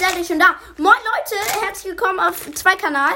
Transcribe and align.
seid 0.00 0.16
ihr 0.16 0.24
schon 0.24 0.38
da. 0.38 0.54
Moin 0.78 0.94
Leute, 0.94 1.60
herzlich 1.60 1.90
willkommen 1.92 2.20
auf 2.20 2.50
zwei 2.54 2.74
Kanal. 2.74 3.12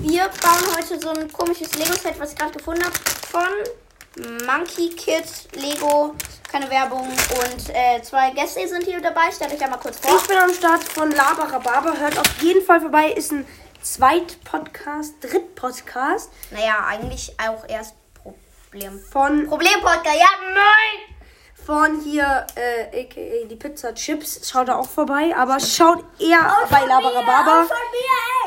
Wir 0.00 0.24
bauen 0.42 0.76
heute 0.76 1.00
so 1.00 1.08
ein 1.08 1.32
komisches 1.32 1.74
Lego-Set, 1.74 2.20
was 2.20 2.32
ich 2.32 2.38
gerade 2.38 2.52
gefunden 2.52 2.84
habe, 2.84 2.94
von 3.30 4.44
Monkey 4.46 4.90
Kid 4.90 5.24
Lego. 5.54 6.14
Keine 6.52 6.68
Werbung. 6.68 7.08
Und 7.08 7.70
äh, 7.70 8.02
zwei 8.02 8.32
Gäste 8.32 8.68
sind 8.68 8.84
hier 8.84 9.00
dabei. 9.00 9.32
Stellt 9.32 9.54
euch 9.54 9.64
einmal 9.64 9.80
kurz 9.80 9.98
vor. 9.98 10.14
Ich 10.14 10.28
bin 10.28 10.36
am 10.36 10.52
Start 10.52 10.84
von 10.84 11.10
Laber 11.10 11.50
Rhabarber. 11.50 11.98
Hört 11.98 12.18
auf 12.18 12.42
jeden 12.42 12.62
Fall 12.62 12.82
vorbei. 12.82 13.12
Ist 13.12 13.32
ein 13.32 13.46
Zweit-Podcast, 13.80 15.14
Dritt-Podcast 15.22 16.30
Naja, 16.50 16.84
eigentlich 16.86 17.34
auch 17.40 17.66
erst 17.66 17.94
Problem. 18.12 19.00
von, 19.10 19.46
Problem-Podcast, 19.46 20.16
ja, 20.16 20.28
nein! 20.52 21.15
Von 21.66 22.00
hier, 22.00 22.46
äh, 22.54 23.02
a.k.a. 23.02 23.44
die 23.48 23.56
Pizza 23.56 23.92
Chips. 23.94 24.48
Schaut 24.48 24.68
da 24.68 24.76
auch 24.76 24.88
vorbei. 24.88 25.34
Aber 25.36 25.58
schaut 25.58 26.04
eher 26.20 26.56
bei 26.70 26.84
Laber 26.86 27.12
Rhabarber. 27.14 27.66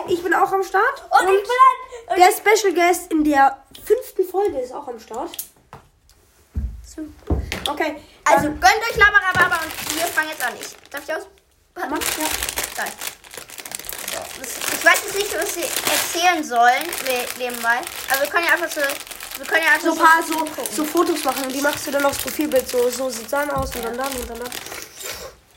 Ich 0.07 0.23
bin 0.23 0.34
auch 0.34 0.52
am 0.52 0.63
Start. 0.63 1.03
Und 1.11 1.27
ich 1.30 1.44
bin 1.44 2.17
der 2.17 2.31
Special 2.31 2.73
Guest 2.73 3.11
in 3.11 3.23
der 3.23 3.58
fünften 3.85 4.23
Folge 4.30 4.59
ist 4.59 4.73
auch 4.73 4.88
am 4.88 4.99
Start. 4.99 5.31
So. 6.85 7.02
Okay, 7.70 8.02
Also 8.25 8.47
dann- 8.47 8.59
gönnt 8.59 8.81
euch 8.89 8.95
Labarababa 8.95 9.63
und 9.63 9.95
wir 9.95 10.05
fangen 10.08 10.30
jetzt 10.30 10.44
an. 10.44 10.53
Ich 10.59 10.75
darf 10.89 11.03
ich 11.08 11.13
aus? 11.13 11.27
Mach, 11.75 11.86
ja. 11.91 11.95
So, 14.11 14.39
das- 14.39 14.58
ich 14.73 14.86
weiß 14.86 15.03
jetzt 15.05 15.16
nicht, 15.16 15.38
was 15.38 15.53
sie 15.53 15.61
erzählen 15.63 16.44
sollen 16.44 16.88
nebenbei. 17.38 17.80
Aber 18.11 18.22
wir 18.22 18.30
können 18.30 18.45
ja 18.45 18.53
einfach 18.53 18.70
so. 18.72 18.81
Wir 19.39 19.48
können 19.48 19.63
ja 19.63 19.79
so 19.79 19.93
ein 19.93 19.98
paar 19.98 20.21
so, 20.21 20.45
so 20.70 20.84
Fotos 20.84 21.23
machen 21.23 21.45
und 21.45 21.53
die 21.53 21.61
machst 21.61 21.88
du 21.88 21.91
dann 21.91 22.05
aufs 22.05 22.17
Profilbild. 22.17 22.67
So, 22.67 22.89
so 22.89 23.09
sieht 23.09 23.31
dann 23.31 23.49
aus 23.52 23.73
und 23.73 23.85
dann 23.85 23.97
dann 23.97 24.11
und 24.11 24.30
dann 24.30 24.38
dann. 24.38 24.49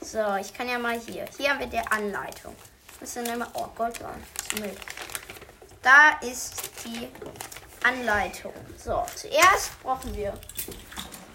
So, 0.01 0.37
ich 0.41 0.55
kann 0.55 0.69
ja 0.69 0.79
mal 0.79 1.01
hier. 1.01 1.25
Hier 1.37 1.51
haben 1.51 1.59
wir 1.59 1.67
die 1.67 1.81
Anleitung. 1.91 2.55
Das 3.01 3.17
ist 3.17 3.29
immer. 3.29 3.49
Oh 3.55 3.67
Gott, 3.77 3.95
oh, 4.05 4.53
ist 4.55 4.61
Müll. 4.61 4.77
Da 5.83 6.17
ist 6.21 6.63
die 6.85 7.09
Anleitung. 7.83 8.53
So, 8.77 9.05
zuerst 9.17 9.83
brauchen 9.83 10.15
wir 10.15 10.33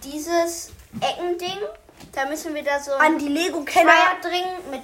dieses 0.02 0.72
Eckending. 1.02 1.60
Da 2.14 2.28
müssen 2.28 2.56
wir 2.56 2.64
da 2.64 2.80
so 2.80 2.94
An 2.94 3.20
die 3.20 3.28
Lego-Kenner. 3.28 3.92
Feuerdring 3.92 4.72
mit 4.72 4.84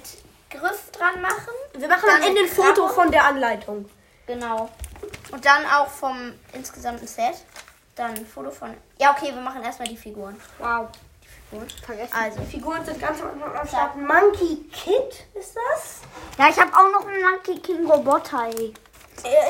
Griff 0.50 0.90
dran 0.92 1.22
machen. 1.22 1.54
Wir 1.72 1.88
machen 1.88 2.04
Dann 2.06 2.20
am 2.20 2.28
Ende 2.28 2.42
ein 2.42 2.48
Foto 2.48 2.88
von 2.88 3.10
der 3.10 3.24
Anleitung. 3.24 3.88
Genau. 4.26 4.68
Und 5.34 5.44
dann 5.44 5.66
auch 5.66 5.88
vom 5.88 6.32
insgesamten 6.52 7.08
Set. 7.08 7.34
Dann 7.96 8.12
ein 8.12 8.24
Foto 8.24 8.52
von. 8.52 8.72
Ja, 9.00 9.10
okay, 9.10 9.34
wir 9.34 9.40
machen 9.40 9.64
erstmal 9.64 9.88
die 9.88 9.96
Figuren. 9.96 10.40
Wow. 10.60 10.86
Figuren. 11.50 11.68
Vergessen. 11.84 12.14
Also. 12.14 12.38
Die 12.38 12.46
Figuren 12.46 12.84
sind 12.84 13.00
ganz 13.00 13.18
am 13.20 13.66
Start. 13.66 13.96
Monkey 13.96 14.64
Kid 14.72 15.26
ist 15.34 15.56
das? 15.56 16.02
Ja, 16.38 16.48
ich 16.50 16.56
habe 16.56 16.72
auch 16.72 16.88
noch 16.92 17.08
einen 17.08 17.20
Monkey 17.20 17.58
King 17.58 17.84
Roboter. 17.90 18.44
Ey. 18.46 18.72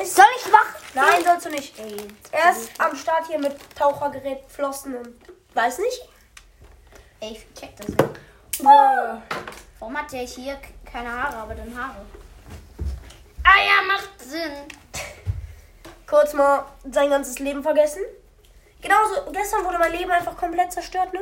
Ist 0.01 0.15
Soll 0.15 0.25
ich 0.39 0.51
machen? 0.51 0.73
Nein, 0.95 1.23
sollst 1.23 1.45
du 1.45 1.49
nicht. 1.51 1.75
Er 2.31 2.51
ist 2.51 2.71
am 2.79 2.95
Start 2.95 3.27
hier 3.27 3.37
mit 3.37 3.55
Tauchergerät, 3.75 4.39
Flossen 4.47 4.95
und 4.95 5.15
weiß 5.53 5.77
nicht. 5.77 6.09
Ey, 7.19 7.33
ich 7.33 7.59
check 7.59 7.75
das 7.77 7.89
nicht. 7.89 8.01
Äh, 8.01 9.19
Warum 9.79 9.95
hat 9.95 10.11
der 10.11 10.21
hier 10.21 10.59
keine 10.91 11.11
Haare, 11.11 11.37
aber 11.37 11.53
dann 11.53 11.77
Haare? 11.77 12.03
Ah 13.43 13.59
ja, 13.63 13.87
macht 13.87 14.19
Sinn. 14.19 14.67
Kurz 16.07 16.33
mal 16.33 16.65
sein 16.89 17.09
ganzes 17.09 17.39
Leben 17.39 17.63
vergessen. 17.63 18.01
Genauso, 18.81 19.31
gestern 19.31 19.65
wurde 19.65 19.79
mein 19.79 19.91
Leben 19.91 20.11
einfach 20.11 20.37
komplett 20.37 20.71
zerstört, 20.71 21.13
ne? 21.13 21.21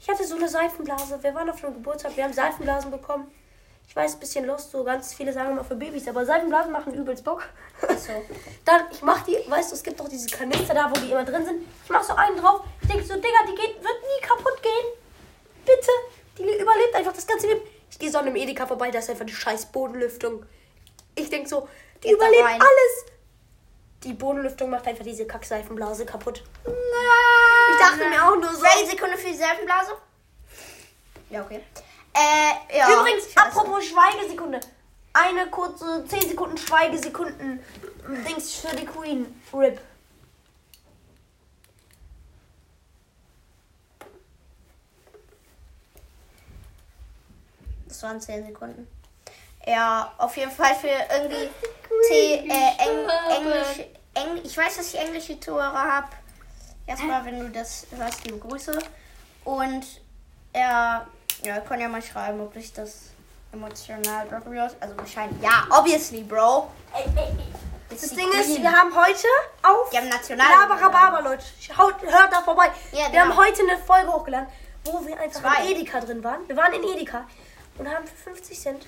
Ich 0.00 0.08
hatte 0.08 0.24
so 0.24 0.36
eine 0.36 0.48
Seifenblase. 0.48 1.22
Wir 1.22 1.34
waren 1.34 1.50
auf 1.50 1.62
einem 1.62 1.74
Geburtstag, 1.74 2.16
wir 2.16 2.24
haben 2.24 2.32
Seifenblasen 2.32 2.90
bekommen. 2.90 3.30
Ich 3.86 3.96
weiß, 3.96 4.14
ein 4.14 4.20
bisschen 4.20 4.46
lost, 4.46 4.70
so 4.70 4.84
ganz 4.84 5.14
viele 5.14 5.32
sagen 5.32 5.50
immer 5.50 5.64
für 5.64 5.74
Babys, 5.74 6.06
aber 6.06 6.24
Seifenblasen 6.24 6.70
machen 6.70 6.94
übelst 6.94 7.24
Bock. 7.24 7.42
Achso. 7.82 8.12
Dann, 8.64 8.82
ich 8.92 9.02
mach 9.02 9.24
die, 9.24 9.36
weißt 9.48 9.72
du, 9.72 9.74
es 9.74 9.82
gibt 9.82 9.98
doch 9.98 10.08
diese 10.08 10.28
Kanister 10.28 10.74
da, 10.74 10.90
wo 10.90 11.00
die 11.00 11.10
immer 11.10 11.24
drin 11.24 11.44
sind. 11.44 11.62
Ich 11.84 11.90
mach 11.90 12.02
so 12.02 12.14
einen 12.14 12.36
drauf. 12.36 12.60
Ich 12.82 12.88
denke 12.88 13.04
so, 13.04 13.14
Digga, 13.14 13.44
die 13.48 13.54
geht, 13.54 13.82
wird 13.82 14.02
nie 14.02 14.26
kaputt 14.26 14.62
gehen. 14.62 14.92
Bitte. 15.66 15.90
Die 16.38 16.42
überlebt 16.42 16.94
einfach 16.94 17.12
das 17.12 17.26
ganze 17.26 17.48
Leben. 17.48 17.60
Ich 17.90 17.98
gehe 17.98 18.10
so 18.10 18.18
an 18.18 18.26
einem 18.26 18.36
Edeka 18.36 18.66
vorbei, 18.66 18.90
da 18.90 19.00
ist 19.00 19.10
einfach 19.10 19.26
die 19.26 19.34
scheiß 19.34 19.66
Bodenlüftung. 19.66 20.46
Ich 21.16 21.28
denke 21.28 21.48
so, 21.48 21.68
die 21.96 22.08
Geht 22.08 22.16
überlebt 22.16 22.44
alles. 22.44 23.06
Die 24.02 24.14
Bodenlüftung 24.14 24.70
macht 24.70 24.86
einfach 24.86 25.04
diese 25.04 25.26
Kackseifenblase 25.26 26.06
kaputt. 26.06 26.42
Nein. 26.64 26.74
Ich 27.72 27.78
dachte 27.78 28.08
mir 28.08 28.24
auch 28.24 28.36
nur 28.36 28.54
so. 28.54 28.62
Welche 28.62 28.90
Sekunde 28.92 29.18
für 29.18 29.28
die 29.28 29.36
Seifenblase? 29.36 29.92
Ja, 31.28 31.42
okay. 31.42 31.60
Äh, 32.14 32.78
ja. 32.78 32.98
Übrigens, 32.98 33.36
apropos 33.36 33.84
Schweigesekunde. 33.84 34.60
Eine 35.12 35.48
kurze 35.48 36.04
10 36.06 36.30
Sekunden 36.30 36.56
Schweigesekunden 36.56 37.60
Dings 38.26 38.54
für 38.54 38.74
die 38.74 38.86
Queen. 38.86 39.42
RIP. 39.52 39.80
Das 47.86 48.02
waren 48.02 48.20
10 48.20 48.46
Sekunden. 48.46 48.88
Ja, 49.66 50.14
auf 50.16 50.36
jeden 50.36 50.52
Fall 50.52 50.74
für 50.76 50.88
irgendwie 50.88 51.50
Äh, 52.10 52.38
Eng, 52.38 53.08
Englisch, 53.36 53.86
Eng, 54.14 54.40
ich 54.42 54.56
weiß, 54.56 54.78
dass 54.78 54.92
ich 54.94 55.00
englische 55.00 55.38
Zuhörer 55.38 55.72
habe. 55.72 56.08
Erstmal, 56.86 57.24
wenn 57.24 57.38
du 57.38 57.48
das 57.50 57.86
hörst, 57.96 58.24
liebe 58.24 58.38
Grüße. 58.38 58.76
Und 59.44 59.84
ja, 60.54 61.06
ja, 61.44 61.54
ihr 61.54 61.60
könnt 61.60 61.80
ja 61.80 61.88
mal 61.88 62.02
schreiben, 62.02 62.40
ob 62.40 62.56
ich 62.56 62.72
das 62.72 63.10
emotional 63.52 64.28
will. 64.30 64.58
Also 64.80 64.96
wahrscheinlich, 64.96 65.40
ja, 65.40 65.66
obviously, 65.70 66.22
Bro. 66.22 66.68
Das 67.88 68.00
die 68.00 68.16
Ding 68.16 68.28
ist, 68.32 68.60
wir 68.60 68.72
haben 68.72 68.94
heute 68.94 69.26
auf 69.62 69.90
Die 69.90 69.98
haben 69.98 70.08
national. 70.08 70.46
Labarababa, 70.48 71.20
Leute. 71.20 71.44
Haut, 71.76 71.94
hört 72.02 72.32
da 72.32 72.40
vorbei. 72.42 72.70
Ja, 72.92 73.04
wir 73.04 73.10
genau. 73.10 73.22
haben 73.22 73.36
heute 73.36 73.62
eine 73.62 73.78
Folge 73.78 74.12
hochgeladen, 74.12 74.48
wo 74.84 75.04
wir 75.06 75.18
einfach 75.18 75.40
Zwei. 75.40 75.64
in 75.64 75.76
Edeka 75.76 76.00
drin 76.00 76.22
waren. 76.24 76.46
Wir 76.48 76.56
waren 76.56 76.72
in 76.72 76.82
Edeka 76.84 77.24
und 77.78 77.88
haben 77.88 78.06
für 78.06 78.30
50 78.30 78.60
Cent. 78.60 78.86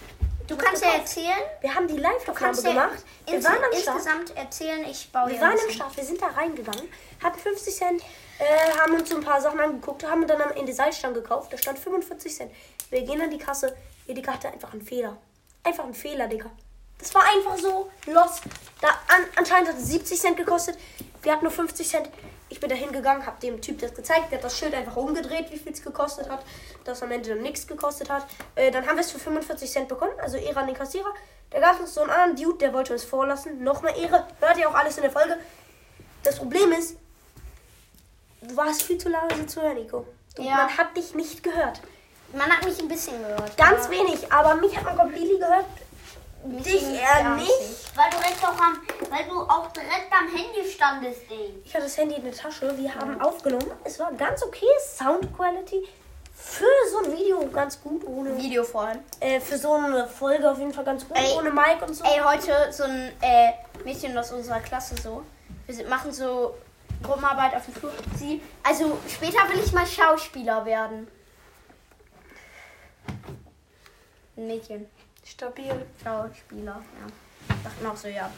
Du 0.53 0.59
kannst 0.59 0.85
ja 0.85 0.93
erzählen. 0.93 1.43
Wir 1.63 1.75
haben 1.75 1.89
die 1.89 1.97
Live-Aufnahme 1.97 2.39
kannst 2.39 2.65
ja 2.65 2.71
gemacht. 2.73 3.05
Wir 3.27 3.43
waren 3.45 3.55
am 3.65 3.73
Start. 3.73 3.97
insgesamt 3.97 4.37
erzählen, 4.37 4.85
ich 4.85 5.11
baue 5.11 5.31
Wir 5.31 5.41
waren 5.41 5.51
ein 5.53 5.59
im 5.59 5.67
bisschen- 5.67 5.73
Start, 5.77 5.97
wir 5.97 6.05
sind 6.05 6.21
da 6.21 6.27
reingegangen, 6.27 6.93
hatten 7.23 7.39
50 7.39 7.75
Cent, 7.75 8.03
äh, 8.39 8.79
haben 8.79 8.95
uns 8.95 9.09
so 9.09 9.17
ein 9.17 9.23
paar 9.23 9.41
Sachen 9.41 9.59
angeguckt, 9.61 10.05
haben 10.07 10.27
dann 10.27 10.43
am 10.43 10.51
Ende 10.53 10.73
Salzstangen 10.75 11.15
gekauft, 11.15 11.53
da 11.53 11.57
stand 11.59 11.79
45 11.79 12.35
Cent. 12.35 12.53
Wir 12.91 13.01
gehen 13.03 13.21
an 13.23 13.31
die 13.31 13.39
Kasse, 13.39 13.75
Edeka 14.07 14.35
hatte 14.35 14.49
einfach 14.49 14.73
einen 14.73 14.83
Fehler. 14.83 15.17
Einfach 15.65 15.85
einen 15.85 15.95
Fehler, 15.95 16.27
Digga. 16.29 16.51
Das 16.99 17.15
war 17.15 17.23
einfach 17.25 17.57
so 17.59 17.91
lost. 18.07 18.43
Da 18.81 18.89
an, 19.09 19.25
anscheinend 19.37 19.71
hat 19.71 19.77
es 19.79 19.87
70 19.87 20.21
Cent 20.21 20.37
gekostet. 20.37 20.77
Wir 21.23 21.33
hatten 21.33 21.45
nur 21.45 21.53
50 21.53 21.89
Cent. 21.89 22.11
Ich 22.53 22.61
bin 22.61 22.69
da 22.69 22.77
hingegangen, 22.77 23.25
habe 23.25 23.41
dem 23.41 23.63
Typ 23.63 23.79
das 23.81 23.95
gezeigt. 23.95 24.31
Der 24.31 24.37
hat 24.37 24.45
das 24.45 24.59
Schild 24.59 24.75
einfach 24.75 24.95
umgedreht, 24.97 25.51
wie 25.51 25.57
viel 25.57 25.73
es 25.73 25.83
gekostet 25.83 26.29
hat. 26.29 26.45
Das 26.85 27.03
am 27.03 27.11
Ende 27.11 27.31
dann 27.31 27.41
nichts 27.41 27.67
gekostet 27.67 28.11
hat. 28.11 28.27
Äh, 28.57 28.71
dann 28.71 28.87
haben 28.87 28.97
wir 28.97 29.01
es 29.01 29.11
für 29.11 29.19
45 29.19 29.71
Cent 29.73 29.89
bekommen. 29.89 30.13
Also 30.21 30.37
Ehre 30.37 30.61
an 30.61 30.67
den 30.67 30.77
Kassierer. 30.77 31.15
Da 31.49 31.61
gab 31.61 31.81
es 31.81 31.95
so 31.95 32.03
einen 32.03 32.11
anderen 32.11 32.37
Dude, 32.37 32.59
der 32.59 32.75
wollte 32.75 32.93
uns 32.93 33.05
vorlassen. 33.05 33.65
Nochmal 33.65 33.99
Ehre. 33.99 34.27
Hört 34.39 34.59
ihr 34.59 34.69
auch 34.69 34.75
alles 34.75 34.99
in 34.99 35.03
der 35.03 35.11
Folge. 35.11 35.39
Das 36.25 36.37
Problem 36.37 36.73
ist, 36.73 36.99
du 38.43 38.55
warst 38.55 38.83
viel 38.83 38.99
zu 38.99 39.09
leise 39.09 39.47
zu 39.47 39.63
hören, 39.63 39.77
Nico. 39.77 40.07
Du, 40.37 40.43
Ja. 40.43 40.57
Man 40.57 40.77
hat 40.77 40.95
dich 40.95 41.15
nicht 41.15 41.43
gehört. 41.43 41.81
Man 42.35 42.51
hat 42.51 42.67
mich 42.67 42.79
ein 42.79 42.89
bisschen 42.89 43.19
gehört. 43.19 43.57
Ganz 43.57 43.89
wenig, 43.89 44.31
aber 44.31 44.57
mich 44.57 44.77
hat 44.77 44.85
man 44.85 44.99
completely 44.99 45.39
gehört. 45.39 45.65
mich 46.45 46.65
dich 46.65 46.83
eher 46.83 47.35
nicht. 47.35 47.97
Weil 47.97 48.11
du 48.11 48.19
direkt 48.19 48.45
auch 48.45 48.61
am, 48.61 48.79
weil 49.13 49.25
du 49.29 49.41
auch 49.43 49.71
direkt 49.73 50.11
am 50.11 50.27
Handy 50.35 50.69
standest, 50.69 51.31
ey. 51.31 51.55
Ich 51.65 51.75
hatte 51.75 51.85
das 51.85 51.97
Handy 51.99 52.15
in 52.15 52.25
der 52.25 52.33
Tasche. 52.33 52.77
Wir 52.79 52.95
haben 52.95 53.21
aufgenommen. 53.21 53.71
Es 53.85 53.99
war 53.99 54.11
ganz 54.13 54.43
okay. 54.43 54.67
Sound 54.81 55.37
Quality. 55.37 55.87
Für 56.35 56.65
so 56.91 57.05
ein 57.05 57.13
Video 57.13 57.47
ganz 57.49 57.81
gut. 57.81 58.05
Ohne, 58.07 58.37
Video 58.37 58.65
vorhin. 58.65 59.01
äh, 59.21 59.39
für 59.39 59.59
so 59.59 59.75
eine 59.75 60.09
Folge 60.09 60.51
auf 60.51 60.59
jeden 60.59 60.73
Fall 60.73 60.85
ganz 60.85 61.07
gut. 61.07 61.17
Ey. 61.17 61.37
ohne 61.37 61.51
Mic 61.51 61.83
und 61.87 61.95
so. 61.95 62.05
Ey, 62.05 62.21
heute 62.25 62.73
so 62.73 62.85
ein 62.85 63.13
äh, 63.21 63.53
Mädchen 63.85 64.17
aus 64.17 64.33
unserer 64.33 64.61
Klasse 64.61 64.95
so. 65.01 65.23
Wir 65.67 65.75
sind, 65.75 65.89
machen 65.89 66.11
so 66.11 66.55
Gruppenarbeit 67.03 67.55
auf 67.55 67.67
dem 67.67 67.75
Flur. 67.75 67.93
Sie, 68.17 68.41
also 68.63 68.99
später 69.09 69.47
will 69.51 69.61
ich 69.63 69.73
mal 69.73 69.87
Schauspieler 69.87 70.65
werden. 70.65 71.07
Ein 74.37 74.47
Mädchen. 74.47 74.89
Stabil. 75.25 75.87
Schauspieler, 76.03 76.81
ja. 76.81 77.55
Dachten 77.63 77.87
auch 77.87 77.97
so, 77.97 78.09
ja. 78.09 78.31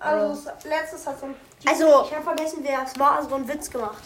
Also 0.00 0.50
letztes 0.64 1.06
hat 1.06 1.20
so 1.20 1.26
ein. 1.26 1.34
Also- 1.66 2.04
Ich 2.06 2.12
habe 2.14 2.24
vergessen, 2.24 2.58
wer 2.62 2.82
es 2.84 2.98
war. 2.98 3.22
So 3.28 3.34
einen 3.34 3.46
Witz 3.48 3.70
gemacht. 3.70 4.02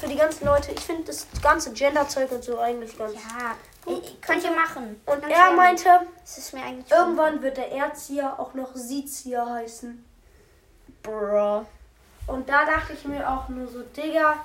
Für 0.00 0.08
die 0.08 0.16
ganzen 0.16 0.46
Leute. 0.46 0.72
Ich 0.72 0.80
finde 0.80 1.04
das 1.04 1.26
ganze 1.42 1.72
Gender-Zeug 1.72 2.30
und 2.32 2.42
so 2.42 2.58
eigentlich 2.58 2.96
ganz. 2.98 3.14
Ja, 3.14 3.92
äh, 3.92 4.00
könnt 4.20 4.42
ihr 4.44 4.50
machen. 4.50 5.00
Und 5.06 5.20
Ganz 5.20 5.32
er 5.32 5.38
ehrlich. 5.38 5.56
meinte, 5.56 5.88
irgendwann 6.90 7.42
wird 7.42 7.56
der 7.56 7.70
Erzieher 7.70 8.34
auch 8.38 8.54
noch 8.54 8.70
Siezieher 8.74 9.46
heißen. 9.46 10.04
Bro. 11.02 11.66
Und 12.26 12.48
da 12.48 12.64
dachte 12.64 12.92
ich 12.94 13.04
mir 13.04 13.28
auch 13.28 13.48
nur 13.48 13.66
so, 13.68 13.82
Digga, 13.82 14.36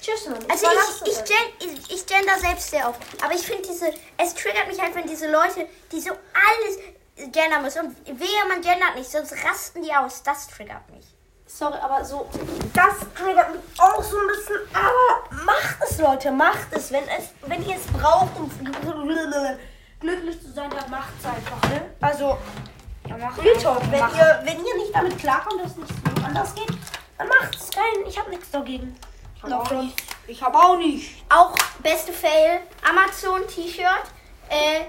Tschüss, 0.00 0.28
Mann. 0.28 0.38
Also 0.48 0.66
ich, 1.04 1.12
ich, 1.12 1.24
gen, 1.24 1.36
ich, 1.74 1.90
ich 1.90 2.06
gender 2.06 2.38
selbst 2.38 2.70
sehr 2.70 2.88
oft. 2.88 3.00
Aber 3.22 3.34
ich 3.34 3.42
finde 3.46 3.62
diese, 3.68 3.92
es 4.18 4.34
triggert 4.34 4.68
mich 4.68 4.80
halt, 4.80 4.94
wenn 4.94 5.06
diese 5.06 5.30
Leute, 5.30 5.66
die 5.90 6.00
so 6.00 6.10
alles 6.10 6.78
gendern 7.16 7.62
müssen. 7.62 7.80
Und 7.86 7.96
wehe, 8.20 8.44
man 8.48 8.60
gendert 8.62 8.94
nicht, 8.96 9.10
sonst 9.10 9.32
rasten 9.44 9.82
die 9.82 9.92
aus. 9.94 10.22
Das 10.22 10.48
triggert 10.48 10.88
mich. 10.90 11.04
Sorry, 11.48 11.78
aber 11.80 12.04
so, 12.04 12.28
das 12.74 12.94
triggert 13.14 13.52
mich 13.52 13.62
auch 13.80 14.02
so 14.02 14.16
ein 14.18 14.26
bisschen. 14.26 14.56
Aber 14.74 15.44
macht 15.44 15.76
es, 15.88 15.98
Leute, 15.98 16.32
macht 16.32 16.66
es. 16.72 16.90
Wenn, 16.90 17.04
es, 17.08 17.30
wenn 17.46 17.64
ihr 17.68 17.76
es 17.76 17.86
braucht, 17.86 18.36
um 18.36 18.50
glücklich 20.00 20.40
zu 20.42 20.52
sein, 20.52 20.70
dann 20.70 20.90
macht 20.90 21.12
es 21.18 21.24
einfach, 21.26 21.70
ne? 21.70 21.90
Also, 22.00 22.36
Ja, 23.08 23.16
mach 23.16 23.38
Real 23.38 23.56
Talk, 23.62 23.80
wenn 23.90 24.00
mach. 24.00 24.14
ihr, 24.16 24.40
wenn 24.44 24.58
ihr 24.64 24.76
nicht 24.76 24.94
damit 24.94 25.18
klarkommt, 25.18 25.62
dass 25.62 25.70
es 25.72 25.76
nicht 25.76 25.92
anders 26.24 26.54
geht, 26.54 26.68
dann 27.16 27.28
macht 27.28 27.54
es 27.54 27.70
kein. 27.70 28.06
Ich 28.06 28.18
habe 28.18 28.30
nichts 28.30 28.50
dagegen. 28.50 28.96
auch 29.42 29.70
nicht. 29.70 29.96
Ich 30.26 30.42
habe 30.42 30.58
auch 30.58 30.76
nicht. 30.76 31.24
Auch 31.32 31.54
beste 31.78 32.12
Fail, 32.12 32.60
Amazon 32.88 33.46
T-Shirt. 33.46 33.86
Äh, 34.48 34.80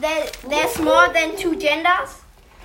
there, 0.00 0.30
there's 0.48 0.78
more 0.78 1.08
than 1.12 1.36
two 1.36 1.56
genders. 1.56 2.16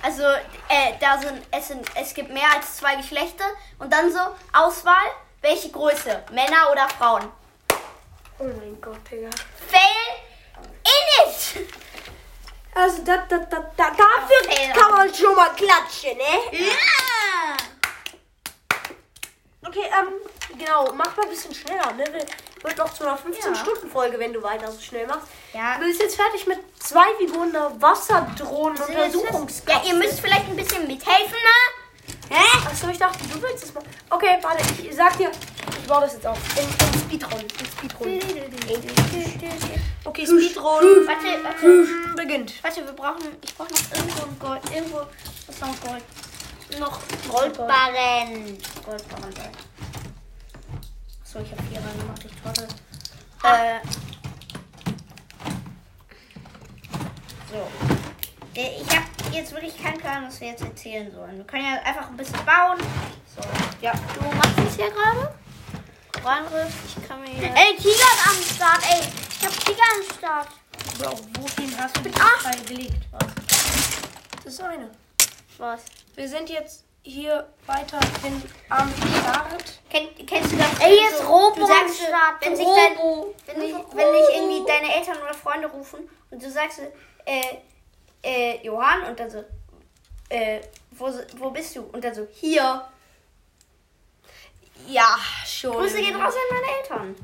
Also 0.02 0.22
äh, 0.22 0.92
da 1.00 1.18
sind 1.18 1.42
es, 1.50 1.68
sind 1.68 1.86
es 1.94 2.14
gibt 2.14 2.30
mehr 2.30 2.48
als 2.54 2.76
zwei 2.76 2.96
Geschlechter 2.96 3.44
und 3.78 3.92
dann 3.92 4.12
so 4.12 4.20
Auswahl, 4.52 5.10
welche 5.40 5.70
Größe, 5.70 6.24
Männer 6.32 6.70
oder 6.70 6.88
Frauen. 6.88 7.32
Oh 8.38 8.44
mein 8.44 8.80
Gott, 8.80 8.98
Digga. 9.10 9.30
Fail 9.66 10.18
in 10.84 11.28
it. 11.28 11.68
Also, 12.74 13.02
da, 13.02 13.16
da, 13.28 13.38
da, 13.38 13.72
da, 13.76 13.90
dafür 13.90 14.52
Fehler. 14.52 14.72
kann 14.72 14.92
man 14.92 15.12
schon 15.12 15.34
mal 15.34 15.50
klatschen, 15.50 16.16
ne? 16.16 16.58
Ja. 16.66 17.56
Okay, 19.66 19.86
ähm, 19.86 20.56
genau, 20.56 20.92
mach 20.92 21.16
mal 21.16 21.24
ein 21.24 21.30
bisschen 21.30 21.52
schneller, 21.52 21.92
ne? 21.92 22.04
Wir- 22.62 22.68
Wird 22.70 22.78
noch 22.78 22.92
zu 22.92 23.04
einer 23.04 23.16
15-Stunden-Folge, 23.18 24.18
wenn 24.18 24.32
du 24.32 24.42
weiter 24.42 24.70
so 24.70 24.80
schnell 24.80 25.06
machst. 25.06 25.28
Ja. 25.54 25.78
Du 25.78 25.84
bist 25.86 26.00
jetzt 26.00 26.16
fertig 26.16 26.46
mit 26.46 26.58
zwei 26.80 27.06
Figuren 27.18 27.52
der 27.52 27.70
Wasserdrohnen 27.80 28.76
Ja, 29.66 29.82
ihr 29.86 29.94
müsst 29.94 30.20
vielleicht 30.20 30.46
ein 30.48 30.56
bisschen 30.56 30.86
mithelfen, 30.86 31.30
ne? 31.32 32.36
Hä? 32.36 32.44
Achso, 32.66 32.88
ich 32.88 32.98
dachte, 32.98 33.18
du 33.32 33.40
willst 33.40 33.64
es 33.64 33.72
mal. 33.74 33.82
Okay, 34.10 34.38
warte, 34.42 34.62
ich 34.82 34.94
sag 34.94 35.16
dir, 35.16 35.30
ich 35.30 35.86
baue 35.88 36.02
das 36.02 36.12
jetzt 36.14 36.26
auf. 36.26 36.36
In, 36.58 36.64
in 36.64 37.00
Speedrun. 37.00 37.40
In 37.40 37.66
Speedrun. 37.66 38.20
Okay, 40.04 40.26
Speedrun. 40.26 41.06
Warte, 41.06 41.42
warte. 41.42 41.86
Beginnt. 42.16 42.62
Warte, 42.62 42.84
wir 42.84 42.92
brauchen. 42.92 43.36
Ich 43.42 43.54
brauche 43.56 43.70
noch 43.70 43.80
irgendwo 43.96 44.22
ein 44.24 44.38
Gold. 44.38 44.74
Irgendwo 44.74 45.00
ist 45.48 45.60
noch 45.60 45.80
Gold. 45.80 46.02
Noch 46.78 47.00
Goldbarren. 47.28 48.58
Goldbarren 48.84 49.32
sein. 49.34 49.52
Achso, 51.38 51.44
ich 51.44 51.52
habe 51.52 51.62
vier 51.70 51.80
reingemacht, 51.80 52.24
ich 52.24 52.32
trottel. 52.42 52.66
Äh. 53.44 53.78
So. 57.50 58.60
Äh, 58.60 58.82
Ich 58.82 58.96
habe 58.96 59.06
jetzt 59.32 59.52
wirklich 59.52 59.80
keinen 59.80 59.98
Plan, 59.98 60.26
was 60.26 60.40
wir 60.40 60.48
jetzt 60.48 60.62
erzählen 60.62 61.12
sollen. 61.12 61.36
Wir 61.36 61.44
können 61.44 61.64
ja 61.64 61.80
einfach 61.82 62.08
ein 62.08 62.16
bisschen 62.16 62.44
bauen. 62.44 62.78
So. 63.36 63.42
Ja. 63.80 63.92
Du 63.92 64.36
machst 64.36 64.58
es 64.66 64.76
ja 64.78 64.88
gerade. 64.88 65.32
Korallenriff, 66.12 66.74
ich 66.86 67.08
kann 67.08 67.20
mir 67.20 67.28
hier. 67.28 67.54
Ey, 67.54 67.76
Tiger 67.76 67.90
ist 67.90 68.26
am 68.26 68.56
Start, 68.56 68.82
ey. 68.90 69.08
Ich 69.38 69.46
hab 69.46 69.52
Tiger 69.64 69.82
am 69.94 70.16
Start. 70.18 70.48
Bro, 70.98 71.20
wohin 71.38 71.78
hast 71.78 71.96
du 71.98 72.00
die. 72.02 72.10
Teil 72.10 72.64
gelegt? 72.66 73.06
Das 74.44 74.52
ist 74.54 74.60
eine. 74.60 74.90
Was? 75.58 75.82
Wir 76.16 76.28
sind 76.28 76.50
jetzt 76.50 76.87
hier 77.08 77.48
weiterhin 77.66 78.42
am 78.68 78.92
Start. 78.92 79.80
Kenn, 79.90 80.08
kennst 80.26 80.52
du 80.52 80.56
das? 80.56 80.78
Ey, 80.80 80.90
wenn 80.90 80.98
hier 80.98 81.10
ist 81.10 81.18
so- 81.18 81.24
Robo 81.26 81.60
du 81.60 81.66
sagst, 81.66 81.84
am 82.02 82.06
Start. 82.08 82.44
Wenn 82.44 82.56
sich 82.56 82.66
Robo. 82.66 83.34
dein, 83.46 83.56
wenn, 83.56 83.60
dich, 83.66 83.74
wenn 83.94 84.12
dich 84.12 84.36
irgendwie 84.36 84.64
deine 84.66 84.94
Eltern 84.94 85.16
oder 85.22 85.34
Freunde 85.34 85.68
rufen 85.68 86.08
und 86.30 86.42
du 86.42 86.50
sagst, 86.50 86.80
äh, 87.24 87.40
äh, 88.22 88.64
Johann 88.66 89.04
und 89.04 89.18
dann 89.18 89.30
so, 89.30 89.42
äh, 90.28 90.60
wo, 90.90 91.10
wo 91.38 91.50
bist 91.50 91.76
du? 91.76 91.82
Und 91.84 92.04
dann 92.04 92.14
so, 92.14 92.26
hier. 92.32 92.86
Ja, 94.86 95.18
schon. 95.46 95.72
Grüße 95.72 95.98
gehen 96.00 96.16
raus 96.20 96.34
an 96.34 96.56
meine 96.56 96.78
Eltern. 96.78 97.16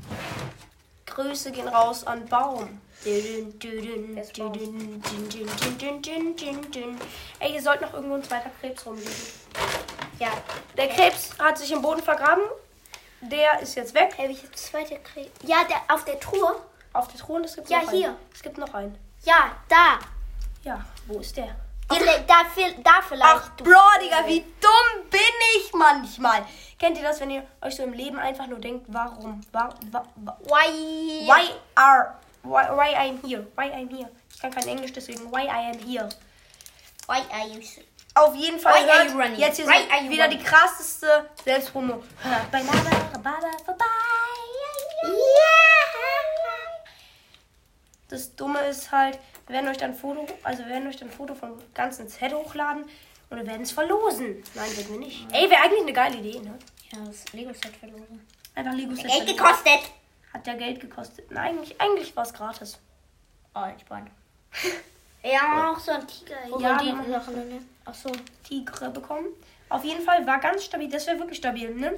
Grüße 1.05 1.51
gehen 1.51 1.67
raus 1.67 2.03
an 2.05 2.27
Baum. 2.27 2.81
Dün, 3.05 3.59
dün, 3.59 3.81
dün, 3.81 4.15
Wer 4.15 4.23
ist 4.23 4.35
dün, 4.35 4.45
Baum? 4.45 4.53
dün, 4.53 5.01
dün, 5.03 5.29
dün, 5.29 5.49
dün, 5.79 6.01
dün, 6.01 6.37
dün, 6.37 6.71
dün. 6.71 6.99
Ey, 7.39 7.51
hier 7.51 7.61
sollte 7.61 7.85
noch 7.85 7.93
irgendwo 7.93 8.15
ein 8.15 8.23
zweiter 8.23 8.51
Krebs 8.59 8.85
rumliegen. 8.85 9.11
Ja. 10.19 10.29
Der 10.77 10.87
Krebs 10.89 11.31
hat 11.39 11.57
sich 11.57 11.71
im 11.71 11.81
Boden 11.81 12.01
vergraben. 12.01 12.43
Der 13.21 13.59
ist 13.59 13.75
jetzt 13.75 13.93
weg. 13.93 14.13
Hey, 14.17 14.27
welche 14.29 14.51
zweite 14.51 14.97
Krebs? 14.99 15.31
Ja, 15.43 15.63
der, 15.63 15.81
auf 15.93 16.05
der 16.05 16.19
Truhe. 16.19 16.55
Auf 16.93 17.07
der 17.07 17.19
Truhe, 17.19 17.41
es 17.41 17.55
gibt 17.55 17.69
Ja, 17.69 17.81
noch 17.81 17.91
hier. 17.91 18.07
einen. 18.09 18.17
Es 18.33 18.41
gibt 18.41 18.57
noch 18.57 18.73
einen. 18.73 18.97
Ja, 19.23 19.51
da. 19.67 19.99
Ja, 20.63 20.85
wo 21.07 21.19
ist 21.19 21.35
der? 21.35 21.55
Die, 21.91 21.99
da, 22.27 22.41
da 22.83 23.01
vielleicht. 23.07 23.21
Ach, 23.23 23.55
Bro, 23.57 23.79
Digga, 24.01 24.25
wie 24.25 24.41
dumm 24.59 25.09
bin 25.09 25.21
ich 25.57 25.71
manchmal. 25.73 26.43
Kennt 26.79 26.97
ihr 26.97 27.03
das, 27.03 27.19
wenn 27.19 27.29
ihr 27.29 27.43
euch 27.61 27.75
so 27.75 27.83
im 27.83 27.93
Leben 27.93 28.17
einfach 28.17 28.47
nur 28.47 28.59
denkt, 28.59 28.85
warum? 28.89 29.41
Wa, 29.51 29.69
wa, 29.91 30.03
wa, 30.15 30.37
Why? 30.45 31.27
why 31.27 31.51
are, 31.75 32.15
why, 32.43 32.63
why 32.75 32.95
I'm 32.95 33.21
here? 33.27 33.45
Why 33.55 33.65
I'm 33.71 33.89
here? 33.95 34.09
Ich 34.33 34.39
kann 34.39 34.51
kein 34.51 34.67
Englisch, 34.67 34.93
deswegen 34.93 35.31
why 35.31 35.43
I 35.45 35.71
am 35.71 35.79
here. 35.79 36.09
Why 37.07 37.21
are 37.31 37.47
you 37.47 37.61
so- 37.61 37.81
Auf 38.15 38.33
jeden 38.33 38.59
Fall 38.59 38.73
Why 38.73 38.91
hört 38.91 39.13
running? 39.13 39.39
jetzt 39.39 39.57
hier 39.57 39.65
so 39.65 39.71
you 39.71 40.09
wieder 40.09 40.23
running? 40.25 40.39
die 40.39 40.43
krasseste 40.43 41.29
Selbstpromo. 41.43 42.01
Hört 42.23 42.51
bei 42.51 42.59
Lava, 42.61 43.57
vorbei. 43.63 43.85
Das 48.07 48.35
Dumme 48.35 48.59
ist 48.67 48.91
halt, 48.91 49.19
wir 49.47 49.55
werden 49.55 49.67
euch 49.67 49.77
dann 49.77 49.91
ein 49.91 49.97
Foto, 49.97 50.25
also 50.43 50.63
wir 50.63 50.69
werden 50.69 50.87
euch 50.87 50.95
dann 50.95 51.09
Foto 51.09 51.35
vom 51.35 51.61
ganzen 51.73 52.07
Set 52.07 52.33
hochladen 52.33 52.85
und 53.29 53.37
wir 53.37 53.45
werden 53.45 53.63
es 53.63 53.71
verlosen. 53.71 54.43
Nein, 54.53 54.77
werden 54.77 54.91
wir 54.91 54.99
nicht. 54.99 55.27
Ey, 55.33 55.49
wäre 55.49 55.61
eigentlich 55.61 55.81
eine 55.81 55.93
geile 55.93 56.17
Idee, 56.17 56.39
ne? 56.39 56.57
Ja, 56.93 56.99
das 57.05 57.33
Lego-Set 57.33 57.75
verloren. 57.75 58.25
Einfach 58.53 58.73
Lego 58.73 58.95
Set. 58.95 59.07
Geld 59.07 59.27
gekostet. 59.27 59.91
Hat 60.33 60.47
ja 60.47 60.53
Geld 60.53 60.79
gekostet. 60.79 61.29
Nein, 61.31 61.57
eigentlich, 61.57 61.81
eigentlich 61.81 62.15
war 62.15 62.23
es 62.23 62.33
gratis. 62.33 62.79
Oh, 63.53 63.63
entspannt. 63.63 64.09
Ja, 65.31 65.39
haben 65.41 65.75
auch 65.75 65.79
so 65.79 65.91
ein 65.91 66.07
Tiger. 66.07 66.35
Ja, 66.59 66.77
die 66.77 66.85
wir 66.85 66.97
haben- 66.97 67.11
Sachen, 67.11 67.35
ne? 67.49 67.61
Ach 67.85 67.93
so. 67.93 68.11
Tigre 68.47 68.89
bekommen. 68.89 69.27
Auf 69.69 69.83
jeden 69.83 70.03
Fall 70.03 70.25
war 70.27 70.39
ganz 70.39 70.63
stabil. 70.65 70.89
Das 70.89 71.07
wäre 71.07 71.17
wirklich 71.19 71.37
stabil, 71.39 71.73
ne? 71.73 71.95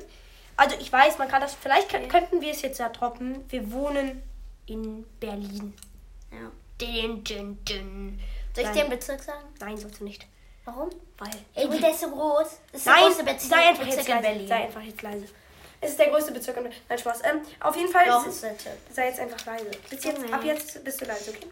Also 0.56 0.76
ich 0.80 0.92
weiß, 0.92 1.18
man 1.18 1.28
kann 1.28 1.42
das. 1.42 1.54
Vielleicht 1.56 1.92
kö- 1.94 2.08
könnten 2.08 2.42
wir 2.42 2.52
es 2.52 2.62
jetzt 2.62 2.80
ja 2.80 2.90
droppen. 2.90 3.46
Wir 3.50 3.72
wohnen 3.72 4.24
in 4.66 5.06
Berlin. 5.20 5.74
Ja. 6.32 6.52
Dün, 6.82 7.24
dün, 7.24 7.64
dün. 7.66 8.20
Soll 8.56 8.64
ich 8.64 8.70
Nein. 8.72 8.74
den 8.80 8.90
Bezirk 8.90 9.22
sagen? 9.24 9.44
Nein, 9.60 9.78
sollst 9.78 10.00
du 10.00 10.04
nicht. 10.04 10.26
Warum? 10.66 10.90
Weil. 11.18 11.30
Ey, 11.56 11.68
der 11.80 11.92
ist 11.92 12.00
so 12.02 12.10
groß. 12.10 12.60
Das 12.72 12.80
ist 12.82 12.86
der 12.88 12.94
Nein, 12.94 13.04
größte 13.04 13.24
Bezirk, 13.24 13.42
sei 13.52 13.68
einfach 13.68 13.84
Bezirk 13.86 13.98
jetzt 13.98 14.08
in 14.08 14.14
leise. 14.16 14.28
Berlin. 14.28 14.48
Sei 14.48 14.56
einfach 14.64 14.82
jetzt 14.82 15.02
leise. 15.02 15.26
Es 15.80 15.90
ist 15.92 16.00
der 16.00 16.10
größte 16.10 16.32
Bezirk 16.32 16.58
in 16.58 16.64
Berlin. 16.64 16.80
Nein, 16.90 16.98
Spaß. 16.98 17.22
Ähm, 17.24 17.42
auf 17.60 17.76
jeden 17.76 17.92
Fall. 17.92 18.06
Doch, 18.08 18.26
ist 18.26 18.44
der 18.44 18.56
sei 18.92 19.08
jetzt 19.08 19.20
einfach 19.20 19.46
leise. 19.46 19.66
Bis 19.90 20.04
jetzt, 20.04 20.18
Junge. 20.22 20.34
ab 20.34 20.44
jetzt 20.44 20.84
bist 20.84 21.02
du 21.02 21.06
leise, 21.06 21.32
okay? 21.32 21.48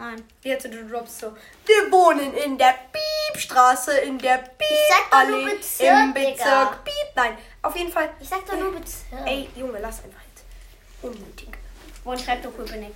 Nein. 0.00 0.24
Jetzt 0.42 0.64
du 0.64 0.88
droppst 0.88 1.20
so. 1.20 1.36
Wir 1.66 1.92
wohnen 1.92 2.32
in 2.32 2.56
der 2.56 2.74
Piepstraße, 2.90 3.98
in 3.98 4.18
der 4.18 4.38
Piep 4.38 4.66
sag 4.88 5.10
doch 5.10 5.28
nur 5.28 5.38
Allee, 5.42 5.54
Bezirk, 5.56 5.90
im 5.90 6.14
Digga. 6.14 6.30
Bezirk 6.30 6.84
Piep. 6.84 7.16
Nein, 7.16 7.38
auf 7.60 7.76
jeden 7.76 7.92
Fall. 7.92 8.10
Ich 8.18 8.28
sag 8.28 8.46
doch 8.46 8.58
nur 8.58 8.72
Bezirk. 8.72 9.26
Ey, 9.26 9.50
Junge, 9.54 9.78
lass 9.78 10.02
einfach 10.02 10.22
jetzt. 10.32 10.44
Unnötig. 11.02 11.50
Wo 12.02 12.16
schreibt 12.16 12.46
doch 12.46 12.56
Köpenick? 12.56 12.94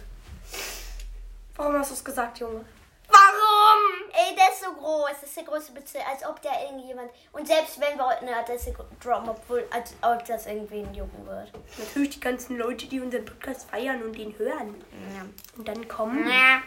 Warum 1.56 1.78
hast 1.78 1.90
du 1.90 1.94
es 1.94 2.02
gesagt, 2.02 2.38
Junge? 2.38 2.64
Warum? 3.06 4.10
Ey, 4.10 4.34
der 4.34 4.48
ist 4.50 4.62
so 4.64 4.72
groß. 4.72 5.10
Das 5.20 5.28
ist 5.28 5.36
der 5.36 5.44
größte 5.44 5.72
Bezirk. 5.72 6.08
Als 6.08 6.24
ob 6.26 6.40
der 6.40 6.52
irgendjemand. 6.64 7.10
Und 7.32 7.46
selbst 7.46 7.78
wenn 7.80 7.98
wir 7.98 8.06
heute 8.06 8.22
eine 8.22 8.36
Adresse 8.38 8.74
droppen, 9.02 9.28
obwohl, 9.28 9.64
als 9.70 9.92
ob 10.00 10.24
das 10.24 10.46
irgendwen 10.46 10.92
jucken 10.94 11.26
wird. 11.26 11.52
Natürlich 11.78 12.10
die 12.10 12.20
ganzen 12.20 12.56
Leute, 12.56 12.86
die 12.86 12.98
unseren 12.98 13.26
Podcast 13.26 13.68
feiern 13.70 14.02
und 14.02 14.16
den 14.16 14.36
hören. 14.38 14.82
Ja. 15.14 15.26
Und 15.58 15.68
dann 15.68 15.86
kommen, 15.86 16.26
Ja. 16.26 16.62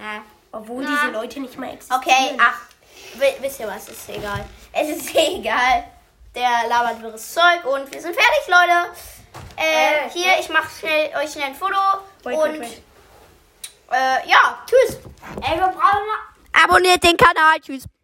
Ja. 0.00 0.22
obwohl 0.52 0.82
Ja. 0.84 0.90
diese 0.90 1.12
Leute 1.12 1.40
nicht 1.40 1.56
mal 1.58 1.70
existieren. 1.70 2.00
Okay, 2.02 2.36
ach. 2.40 2.60
wi- 3.14 3.36
Wisst 3.40 3.60
ihr 3.60 3.68
was? 3.68 3.88
Ist 3.88 4.08
egal. 4.08 4.44
Es 4.72 4.88
ist 4.88 5.14
egal. 5.14 5.84
Der 6.34 6.66
labert 6.68 7.02
wirres 7.02 7.34
Zeug 7.34 7.64
und 7.64 7.92
wir 7.92 8.00
sind 8.00 8.14
fertig, 8.14 8.46
Leute. 8.48 8.90
Äh, 9.56 10.06
Äh, 10.06 10.10
hier, 10.10 10.38
ich 10.40 10.48
mach 10.48 10.68
schnell, 10.70 11.10
euch 11.16 11.30
schnell 11.32 11.44
ein 11.44 11.54
Foto. 11.54 11.74
Wait, 12.22 12.36
und 12.38 12.52
wait, 12.54 12.60
wait. 12.60 12.82
Äh, 13.90 14.28
ja, 14.28 14.58
tschüss. 14.66 14.96
Ey, 15.42 15.58
wir 15.58 15.66
brauchen 15.68 16.06
noch 16.06 16.62
Abonniert 16.64 17.02
den 17.04 17.16
Kanal. 17.16 17.58
Tschüss. 17.60 17.84